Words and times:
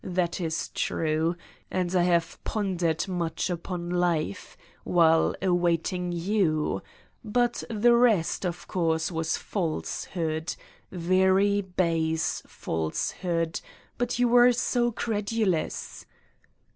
That 0.03 0.41
is 0.41 0.69
true. 0.69 1.35
And 1.69 1.93
I 1.95 2.01
have 2.01 2.39
pon 2.43 2.75
dered 2.75 3.07
much 3.07 3.51
upon 3.51 3.91
life, 3.91 4.57
while 4.83 5.35
awaiting 5.43 6.11
you, 6.11 6.81
but 7.23 7.63
the 7.69 7.93
rest, 7.93 8.43
of 8.43 8.67
course, 8.67 9.11
was 9.11 9.37
falsehood. 9.37 10.55
Very 10.91 11.61
base 11.61 12.41
false 12.47 13.11
hood, 13.11 13.61
but 13.99 14.17
you 14.17 14.27
were 14.27 14.53
so 14.53 14.91
credulous. 14.91 16.07